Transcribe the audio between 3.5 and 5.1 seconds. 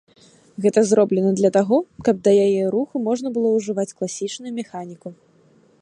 ўжываць класічную механіку.